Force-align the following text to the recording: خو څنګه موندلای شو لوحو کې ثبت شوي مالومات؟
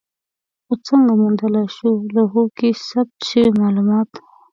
خو 0.65 0.73
څنګه 0.87 1.13
موندلای 1.21 1.67
شو 1.75 1.89
لوحو 2.15 2.43
کې 2.57 2.69
ثبت 2.87 3.17
شوي 3.29 3.49
مالومات؟ 3.59 4.11